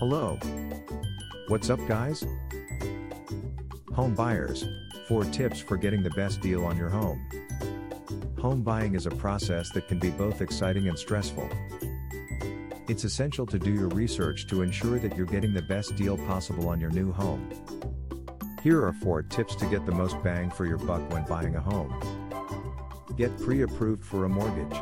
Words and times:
Hello. 0.00 0.38
What's 1.48 1.68
up, 1.68 1.78
guys? 1.86 2.24
Home 3.92 4.14
buyers 4.14 4.64
4 5.08 5.24
tips 5.24 5.60
for 5.60 5.76
getting 5.76 6.02
the 6.02 6.08
best 6.16 6.40
deal 6.40 6.64
on 6.64 6.78
your 6.78 6.88
home. 6.88 7.22
Home 8.40 8.62
buying 8.62 8.94
is 8.94 9.04
a 9.04 9.10
process 9.10 9.68
that 9.72 9.88
can 9.88 9.98
be 9.98 10.08
both 10.08 10.40
exciting 10.40 10.88
and 10.88 10.98
stressful. 10.98 11.46
It's 12.88 13.04
essential 13.04 13.44
to 13.44 13.58
do 13.58 13.70
your 13.70 13.88
research 13.88 14.46
to 14.46 14.62
ensure 14.62 14.98
that 14.98 15.18
you're 15.18 15.26
getting 15.26 15.52
the 15.52 15.60
best 15.60 15.96
deal 15.96 16.16
possible 16.16 16.70
on 16.70 16.80
your 16.80 16.92
new 16.92 17.12
home. 17.12 17.50
Here 18.62 18.82
are 18.82 18.94
4 18.94 19.24
tips 19.24 19.54
to 19.56 19.66
get 19.66 19.84
the 19.84 19.92
most 19.92 20.16
bang 20.22 20.48
for 20.48 20.64
your 20.64 20.78
buck 20.78 21.12
when 21.12 21.26
buying 21.26 21.56
a 21.56 21.60
home. 21.60 21.92
Get 23.18 23.38
pre 23.38 23.60
approved 23.60 24.02
for 24.02 24.24
a 24.24 24.30
mortgage. 24.30 24.80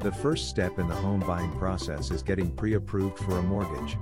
The 0.00 0.12
first 0.12 0.48
step 0.48 0.78
in 0.78 0.88
the 0.88 0.94
home 0.94 1.20
buying 1.20 1.50
process 1.58 2.10
is 2.10 2.22
getting 2.22 2.50
pre 2.50 2.74
approved 2.74 3.18
for 3.18 3.38
a 3.38 3.42
mortgage. 3.42 3.96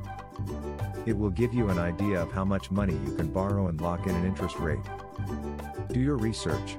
It 1.06 1.16
will 1.16 1.30
give 1.30 1.52
you 1.52 1.68
an 1.70 1.78
idea 1.78 2.20
of 2.20 2.30
how 2.30 2.44
much 2.44 2.70
money 2.70 2.98
you 3.04 3.14
can 3.14 3.32
borrow 3.32 3.68
and 3.68 3.80
lock 3.80 4.06
in 4.06 4.14
an 4.14 4.24
interest 4.24 4.58
rate. 4.58 4.78
Do 5.92 6.00
your 6.00 6.16
research. 6.16 6.76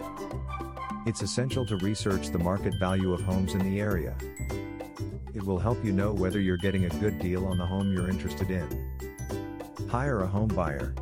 It's 1.05 1.22
essential 1.22 1.66
to 1.66 1.77
research 1.77 2.30
the 2.30 2.40
market 2.40 2.73
value 2.80 3.13
of 3.13 3.22
homes 3.22 3.54
in 3.54 3.60
the 3.60 3.80
area. 3.80 4.16
It 5.34 5.44
will 5.44 5.60
help 5.60 5.84
you 5.84 5.91
know 5.91 6.13
whether 6.13 6.40
you're 6.40 6.58
getting 6.58 6.85
a 6.85 6.99
good 6.99 7.20
deal 7.20 7.46
on 7.46 7.58
the 7.58 7.66
home 7.66 7.91
you're 7.91 8.10
interested 8.10 8.52
in. 8.52 8.90
Hire 9.90 10.21
a 10.21 10.27
home 10.27 10.49
buyer. 10.49 10.94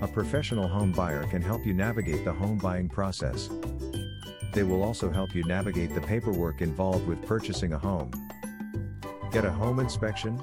A 0.00 0.08
professional 0.08 0.66
home 0.66 0.92
buyer 0.92 1.24
can 1.28 1.42
help 1.42 1.64
you 1.64 1.74
navigate 1.74 2.24
the 2.24 2.32
home 2.32 2.58
buying 2.58 2.88
process. 2.88 3.48
They 4.52 4.62
will 4.62 4.82
also 4.82 5.10
help 5.10 5.34
you 5.34 5.44
navigate 5.44 5.94
the 5.94 6.00
paperwork 6.00 6.60
involved 6.60 7.06
with 7.06 7.24
purchasing 7.26 7.72
a 7.72 7.78
home. 7.78 8.10
Get 9.30 9.46
a 9.46 9.50
home 9.50 9.80
inspection? 9.80 10.38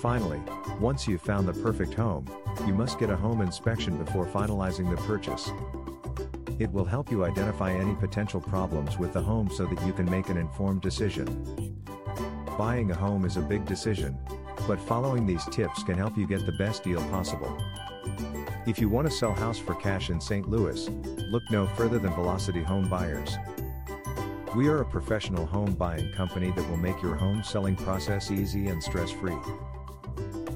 Finally, 0.00 0.40
once 0.80 1.06
you've 1.06 1.20
found 1.20 1.46
the 1.46 1.52
perfect 1.52 1.92
home, 1.92 2.26
you 2.66 2.72
must 2.72 2.98
get 2.98 3.10
a 3.10 3.16
home 3.16 3.42
inspection 3.42 4.02
before 4.02 4.24
finalizing 4.24 4.88
the 4.88 5.02
purchase. 5.02 5.50
It 6.58 6.72
will 6.72 6.86
help 6.86 7.10
you 7.10 7.24
identify 7.24 7.70
any 7.70 7.94
potential 7.96 8.40
problems 8.40 8.98
with 8.98 9.12
the 9.12 9.20
home 9.20 9.50
so 9.50 9.66
that 9.66 9.86
you 9.86 9.92
can 9.92 10.10
make 10.10 10.30
an 10.30 10.38
informed 10.38 10.80
decision. 10.80 11.76
Buying 12.56 12.90
a 12.90 12.94
home 12.94 13.26
is 13.26 13.36
a 13.36 13.42
big 13.42 13.66
decision, 13.66 14.18
but 14.66 14.80
following 14.80 15.26
these 15.26 15.44
tips 15.50 15.82
can 15.82 15.98
help 15.98 16.16
you 16.16 16.26
get 16.26 16.46
the 16.46 16.52
best 16.52 16.82
deal 16.82 17.02
possible. 17.10 17.54
If 18.66 18.80
you 18.80 18.88
want 18.88 19.08
to 19.08 19.12
sell 19.12 19.32
house 19.32 19.58
for 19.58 19.76
cash 19.76 20.10
in 20.10 20.20
St. 20.20 20.50
Louis, 20.50 20.88
look 21.30 21.48
no 21.52 21.68
further 21.68 22.00
than 22.00 22.12
Velocity 22.14 22.64
Home 22.64 22.88
Buyers. 22.88 23.36
We 24.56 24.66
are 24.66 24.80
a 24.80 24.84
professional 24.84 25.46
home 25.46 25.74
buying 25.74 26.10
company 26.10 26.50
that 26.50 26.68
will 26.68 26.76
make 26.76 27.00
your 27.00 27.14
home 27.14 27.44
selling 27.44 27.76
process 27.76 28.32
easy 28.32 28.66
and 28.66 28.82
stress-free. 28.82 29.38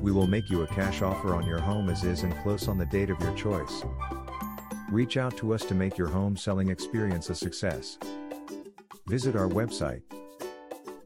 We 0.00 0.10
will 0.10 0.26
make 0.26 0.50
you 0.50 0.62
a 0.62 0.66
cash 0.66 1.02
offer 1.02 1.36
on 1.36 1.46
your 1.46 1.60
home 1.60 1.88
as 1.88 2.02
is 2.02 2.24
and 2.24 2.36
close 2.38 2.66
on 2.66 2.78
the 2.78 2.86
date 2.86 3.10
of 3.10 3.20
your 3.20 3.32
choice. 3.36 3.84
Reach 4.90 5.16
out 5.16 5.36
to 5.36 5.54
us 5.54 5.64
to 5.66 5.74
make 5.74 5.96
your 5.96 6.08
home 6.08 6.36
selling 6.36 6.68
experience 6.68 7.30
a 7.30 7.36
success. 7.36 7.96
Visit 9.06 9.36
our 9.36 9.48
website 9.48 10.02